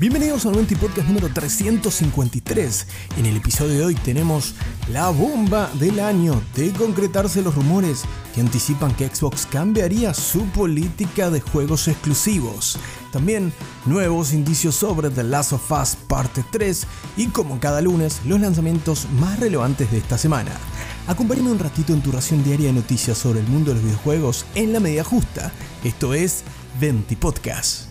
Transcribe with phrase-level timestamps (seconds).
[0.00, 2.86] Bienvenidos al Monty Podcast número 353.
[3.18, 4.54] En el episodio de hoy tenemos
[4.90, 8.04] la bomba del año de concretarse los rumores
[8.34, 12.78] que anticipan que Xbox cambiaría su política de juegos exclusivos.
[13.12, 13.52] También
[13.84, 16.86] nuevos indicios sobre The Last of Us Parte 3
[17.18, 20.52] y como cada lunes los lanzamientos más relevantes de esta semana.
[21.10, 24.46] Acompáñame un ratito en tu ración diaria de noticias sobre el mundo de los videojuegos
[24.54, 25.50] en la medida justa.
[25.82, 26.44] Esto es
[26.78, 27.89] Venti Podcast.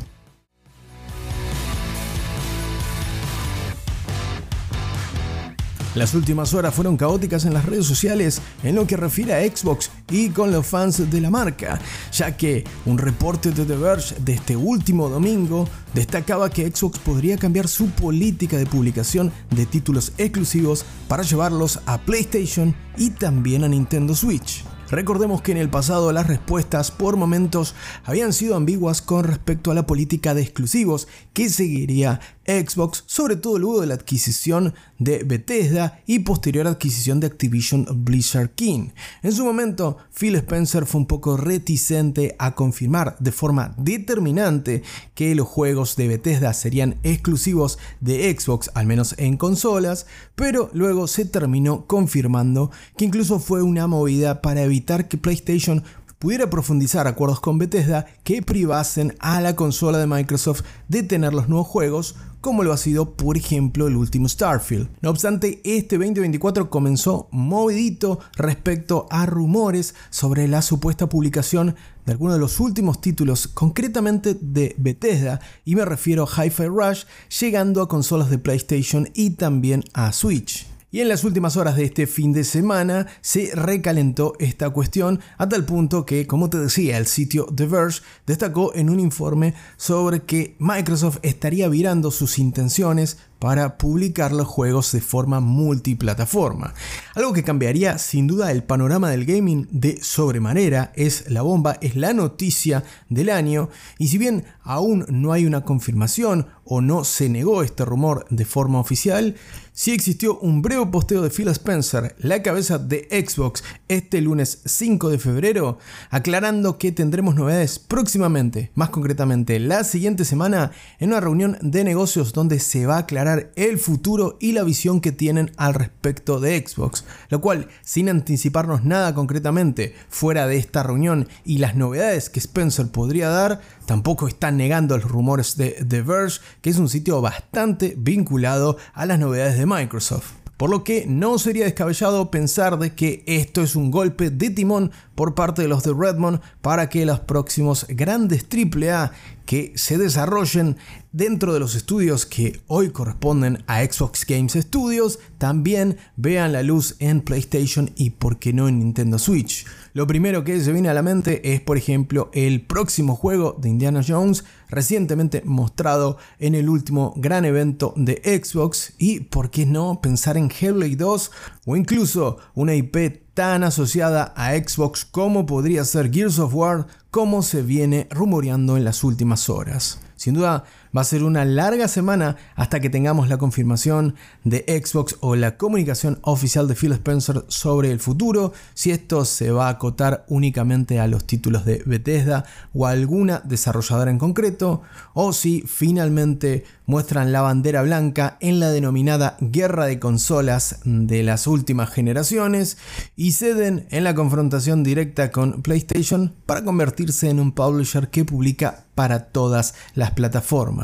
[5.95, 9.89] Las últimas horas fueron caóticas en las redes sociales en lo que refiere a Xbox
[10.11, 11.79] y con los fans de la marca,
[12.11, 17.37] ya que un reporte de The Verge de este último domingo destacaba que Xbox podría
[17.37, 23.67] cambiar su política de publicación de títulos exclusivos para llevarlos a PlayStation y también a
[23.67, 24.63] Nintendo Switch.
[24.91, 29.75] Recordemos que en el pasado las respuestas por momentos habían sido ambiguas con respecto a
[29.75, 32.19] la política de exclusivos que seguiría
[32.49, 38.51] Xbox, sobre todo luego de la adquisición de Bethesda y posterior adquisición de Activision Blizzard
[38.55, 38.89] King.
[39.21, 44.83] En su momento, Phil Spencer fue un poco reticente a confirmar de forma determinante
[45.15, 51.07] que los juegos de Bethesda serían exclusivos de Xbox, al menos en consolas, pero luego
[51.07, 55.83] se terminó confirmando que incluso fue una movida para evitar que PlayStation
[56.19, 61.47] pudiera profundizar acuerdos con Bethesda que privasen a la consola de Microsoft de tener los
[61.47, 64.89] nuevos juegos, como lo ha sido por ejemplo el último Starfield.
[65.01, 71.75] No obstante, este 2024 comenzó movidito respecto a rumores sobre la supuesta publicación
[72.05, 77.03] de algunos de los últimos títulos, concretamente de Bethesda, y me refiero a Hi-Fi Rush,
[77.39, 80.65] llegando a consolas de PlayStation y también a Switch.
[80.91, 85.47] Y en las últimas horas de este fin de semana se recalentó esta cuestión a
[85.47, 90.21] tal punto que, como te decía, el sitio The Verge destacó en un informe sobre
[90.21, 96.73] que Microsoft estaría virando sus intenciones para publicar los juegos de forma multiplataforma.
[97.15, 101.95] Algo que cambiaría sin duda el panorama del gaming de sobremanera, es la bomba, es
[101.95, 107.29] la noticia del año y si bien aún no hay una confirmación o no se
[107.29, 109.35] negó este rumor de forma oficial,
[109.73, 115.09] sí existió un breve posteo de Phil Spencer, la cabeza de Xbox, este lunes 5
[115.09, 115.79] de febrero,
[116.09, 122.33] aclarando que tendremos novedades próximamente, más concretamente la siguiente semana, en una reunión de negocios
[122.33, 126.65] donde se va a aclarar el futuro y la visión que tienen al respecto de
[126.65, 132.39] Xbox, lo cual, sin anticiparnos nada concretamente fuera de esta reunión y las novedades que
[132.39, 137.21] Spencer podría dar, tampoco están negando los rumores de The Verge, que es un sitio
[137.21, 140.39] bastante vinculado a las novedades de Microsoft.
[140.59, 144.91] Por lo que no sería descabellado pensar de que esto es un golpe de timón
[145.15, 149.13] por parte de los de Redmond para que los próximos grandes AAA
[149.49, 150.77] que se desarrollen
[151.11, 155.17] dentro de los estudios que hoy corresponden a Xbox Games Studios.
[155.39, 159.65] También vean la luz en PlayStation y por qué no en Nintendo Switch.
[159.93, 163.69] Lo primero que se viene a la mente es por ejemplo el próximo juego de
[163.69, 168.93] Indiana Jones recientemente mostrado en el último gran evento de Xbox.
[168.99, 171.31] Y por qué no pensar en Hellblade 2
[171.65, 177.41] o incluso una IP tan asociada a Xbox como podría ser Gears of War, como
[177.41, 179.99] se viene rumoreando en las últimas horas.
[180.15, 180.65] Sin duda
[180.95, 185.57] va a ser una larga semana hasta que tengamos la confirmación de Xbox o la
[185.57, 190.99] comunicación oficial de Phil Spencer sobre el futuro, si esto se va a acotar únicamente
[190.99, 194.81] a los títulos de Bethesda o a alguna desarrolladora en concreto,
[195.13, 201.45] o si finalmente muestran la bandera blanca en la denominada guerra de consolas de las
[201.45, 202.77] últimas generaciones
[203.15, 208.85] y ceden en la confrontación directa con PlayStation para convertirse en un publisher que publica
[208.95, 210.78] para todas las plataformas.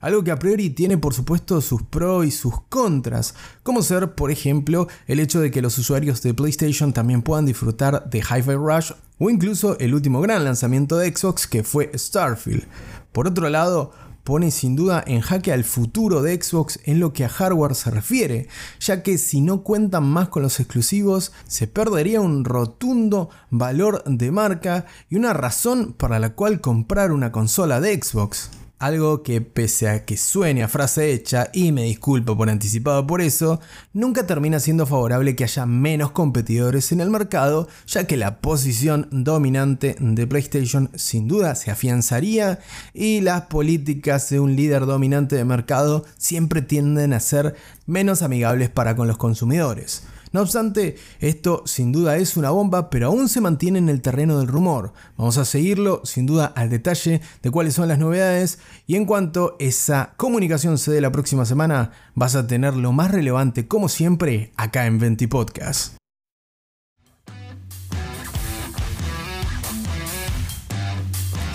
[0.00, 4.30] Algo que a priori tiene por supuesto sus pros y sus contras, como ser por
[4.30, 8.92] ejemplo el hecho de que los usuarios de PlayStation también puedan disfrutar de Hi-Fi Rush
[9.18, 12.64] o incluso el último gran lanzamiento de Xbox que fue Starfield.
[13.12, 13.92] Por otro lado,
[14.26, 17.92] pone sin duda en jaque al futuro de Xbox en lo que a hardware se
[17.92, 18.48] refiere,
[18.80, 24.32] ya que si no cuentan más con los exclusivos, se perdería un rotundo valor de
[24.32, 28.50] marca y una razón para la cual comprar una consola de Xbox.
[28.78, 33.22] Algo que pese a que suene a frase hecha, y me disculpo por anticipado por
[33.22, 33.58] eso,
[33.94, 39.08] nunca termina siendo favorable que haya menos competidores en el mercado, ya que la posición
[39.10, 42.58] dominante de PlayStation sin duda se afianzaría
[42.92, 47.56] y las políticas de un líder dominante de mercado siempre tienden a ser
[47.86, 50.02] menos amigables para con los consumidores.
[50.36, 54.38] No obstante, esto sin duda es una bomba, pero aún se mantiene en el terreno
[54.38, 54.92] del rumor.
[55.16, 59.56] Vamos a seguirlo sin duda al detalle de cuáles son las novedades y en cuanto
[59.60, 64.52] esa comunicación se dé la próxima semana, vas a tener lo más relevante como siempre
[64.58, 65.96] acá en Venti Podcast.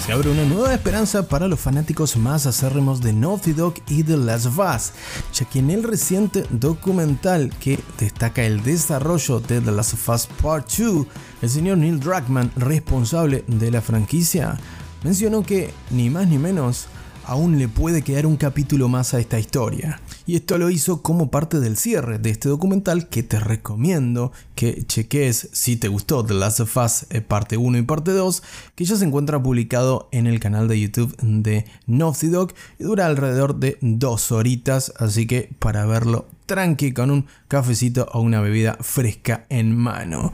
[0.05, 4.17] Se abre una nueva esperanza para los fanáticos más acérrimos de Naughty Dog y The
[4.17, 4.93] Last of Us,
[5.31, 10.27] ya que en el reciente documental que destaca el desarrollo de The Last of Us
[10.41, 11.05] Part 2,
[11.43, 14.57] el señor Neil Druckmann, responsable de la franquicia,
[15.03, 16.87] mencionó que ni más ni menos
[17.25, 19.99] aún le puede quedar un capítulo más a esta historia.
[20.25, 24.85] Y esto lo hizo como parte del cierre de este documental que te recomiendo que
[24.85, 28.43] cheques si te gustó The Last of Us eh, parte 1 y parte 2,
[28.75, 33.05] que ya se encuentra publicado en el canal de YouTube de Naughty Dog y dura
[33.05, 38.77] alrededor de dos horitas, así que para verlo tranqui con un cafecito o una bebida
[38.81, 40.33] fresca en mano.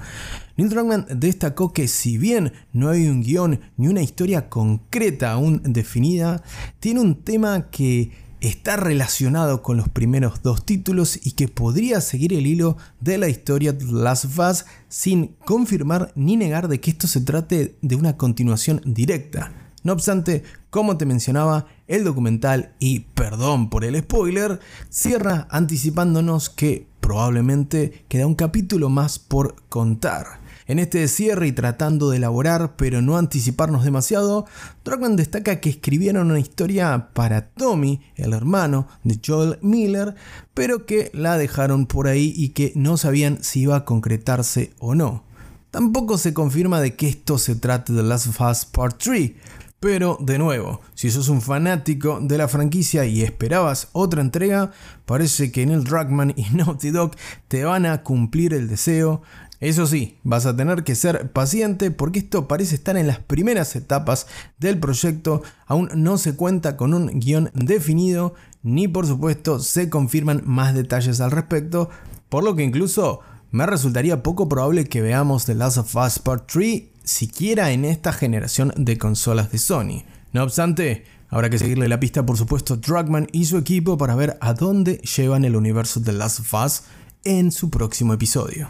[0.57, 5.61] Neil Druckmann destacó que si bien no hay un guion ni una historia concreta aún
[5.63, 6.43] definida,
[6.79, 8.11] tiene un tema que
[8.41, 13.29] está relacionado con los primeros dos títulos y que podría seguir el hilo de la
[13.29, 17.95] historia de Last of Us sin confirmar ni negar de que esto se trate de
[17.95, 19.51] una continuación directa.
[19.83, 26.87] No obstante, como te mencionaba, el documental, y perdón por el spoiler, cierra anticipándonos que
[26.99, 30.46] probablemente queda un capítulo más por contar.
[30.67, 34.45] En este cierre y tratando de elaborar pero no anticiparnos demasiado,
[34.83, 40.15] Druckmann destaca que escribieron una historia para Tommy, el hermano de Joel Miller,
[40.53, 44.93] pero que la dejaron por ahí y que no sabían si iba a concretarse o
[44.93, 45.23] no.
[45.71, 49.31] Tampoco se confirma de que esto se trate de Last of Us Part 3,
[49.79, 54.71] pero de nuevo, si sos un fanático de la franquicia y esperabas otra entrega,
[55.05, 57.11] parece que Neil Druckmann y Naughty Dog
[57.47, 59.21] te van a cumplir el deseo.
[59.59, 63.75] Eso sí, vas a tener que ser paciente porque esto parece estar en las primeras
[63.75, 64.27] etapas
[64.59, 70.43] del proyecto, aún no se cuenta con un guion definido, ni por supuesto se confirman
[70.45, 71.89] más detalles al respecto,
[72.29, 76.51] por lo que incluso me resultaría poco probable que veamos The Last of Us Part
[76.51, 80.03] 3 siquiera en esta generación de consolas de Sony.
[80.33, 84.15] No obstante, habrá que seguirle la pista por supuesto a Drugman y su equipo para
[84.15, 86.83] ver a dónde llevan el universo de Last of Us
[87.23, 88.69] en su próximo episodio.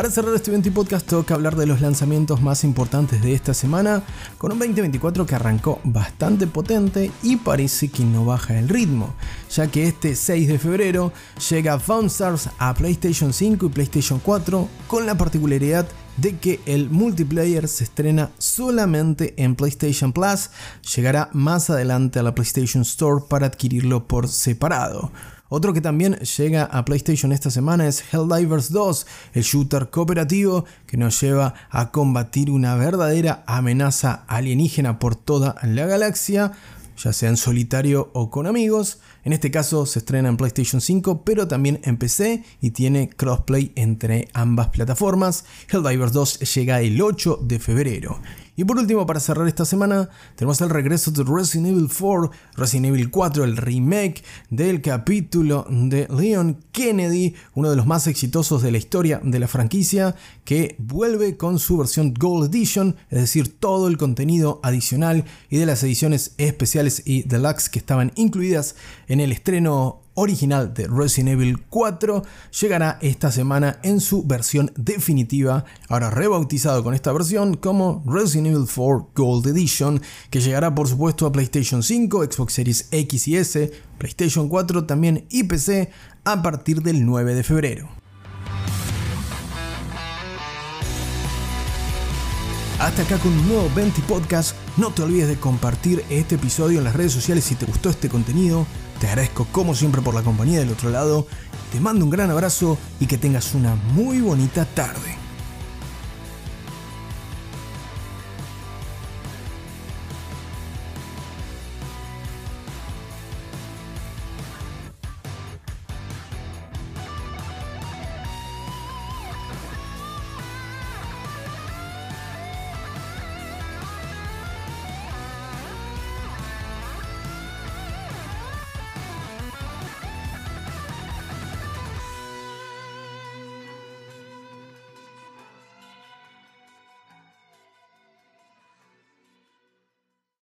[0.00, 4.02] Para cerrar este 20 podcast toca hablar de los lanzamientos más importantes de esta semana,
[4.38, 9.12] con un 2024 que arrancó bastante potente y parece que no baja el ritmo,
[9.50, 11.12] ya que este 6 de febrero
[11.50, 15.86] llega Stars a PlayStation 5 y PlayStation 4 con la particularidad
[16.16, 20.48] de que el multiplayer se estrena solamente en PlayStation Plus,
[20.96, 25.12] llegará más adelante a la PlayStation Store para adquirirlo por separado.
[25.52, 30.96] Otro que también llega a PlayStation esta semana es Helldivers 2, el shooter cooperativo que
[30.96, 36.52] nos lleva a combatir una verdadera amenaza alienígena por toda la galaxia,
[36.96, 39.00] ya sea en solitario o con amigos.
[39.24, 43.72] En este caso se estrena en PlayStation 5, pero también en PC y tiene crossplay
[43.74, 45.46] entre ambas plataformas.
[45.68, 48.20] Helldivers 2 llega el 8 de febrero.
[48.60, 52.88] Y por último, para cerrar esta semana, tenemos el regreso de Resident Evil 4, Resident
[52.88, 58.70] Evil 4, el remake del capítulo de Leon Kennedy, uno de los más exitosos de
[58.70, 60.14] la historia de la franquicia,
[60.44, 65.64] que vuelve con su versión Gold Edition, es decir, todo el contenido adicional y de
[65.64, 68.76] las ediciones especiales y deluxe que estaban incluidas
[69.08, 72.22] en el estreno original de Resident Evil 4
[72.60, 78.66] llegará esta semana en su versión definitiva, ahora rebautizado con esta versión como Resident Evil
[78.66, 83.72] 4 Gold Edition, que llegará por supuesto a PlayStation 5, Xbox Series X y S,
[83.98, 85.90] PlayStation 4 también y PC
[86.24, 88.00] a partir del 9 de febrero.
[92.78, 94.56] Hasta acá con un nuevo 20 Podcast.
[94.78, 98.08] No te olvides de compartir este episodio en las redes sociales si te gustó este
[98.08, 98.66] contenido.
[99.00, 101.26] Te agradezco como siempre por la compañía del otro lado.
[101.72, 105.19] Te mando un gran abrazo y que tengas una muy bonita tarde.